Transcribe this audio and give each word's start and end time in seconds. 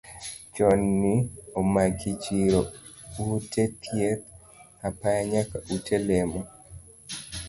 Chochni 0.53 1.13
omako 1.59 2.09
chiro, 2.23 2.61
ute 3.35 3.63
thieth, 3.81 4.23
apaya 4.87 5.21
nyaka 5.31 5.57
ute 5.75 5.95
lemo. 6.07 6.41